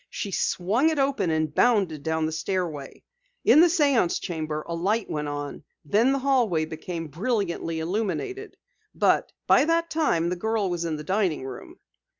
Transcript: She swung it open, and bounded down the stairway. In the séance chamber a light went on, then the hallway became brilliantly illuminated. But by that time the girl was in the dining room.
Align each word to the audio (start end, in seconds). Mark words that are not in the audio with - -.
She 0.09 0.31
swung 0.31 0.89
it 0.89 0.97
open, 0.97 1.29
and 1.29 1.53
bounded 1.53 2.01
down 2.01 2.25
the 2.25 2.31
stairway. 2.31 3.03
In 3.45 3.61
the 3.61 3.67
séance 3.67 4.19
chamber 4.19 4.65
a 4.67 4.73
light 4.73 5.07
went 5.11 5.27
on, 5.27 5.63
then 5.85 6.11
the 6.11 6.17
hallway 6.17 6.65
became 6.65 7.05
brilliantly 7.07 7.79
illuminated. 7.81 8.57
But 8.95 9.31
by 9.45 9.65
that 9.65 9.91
time 9.91 10.29
the 10.29 10.35
girl 10.35 10.71
was 10.71 10.85
in 10.85 10.95
the 10.95 11.03
dining 11.03 11.45
room. 11.45 11.75